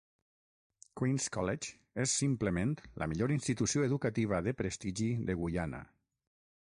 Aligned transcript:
Queen's 1.01 1.27
College 1.35 1.75
és 2.05 2.15
simplement 2.21 2.71
la 3.03 3.09
millor 3.13 3.35
institució 3.37 3.87
educativa 3.89 4.41
de 4.49 4.55
prestigi 4.63 5.11
de 5.29 5.37
Guyana. 5.43 5.85